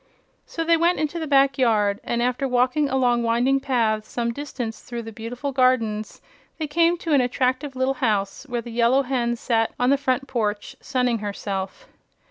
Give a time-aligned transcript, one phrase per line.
[0.47, 4.81] So they went into the back yard, and after walking along winding paths some distance
[4.81, 6.23] through the beautiful gardens
[6.57, 10.27] they came to an attractive little house where the Yellow Hen sat on the front
[10.27, 11.87] porch sunning herself.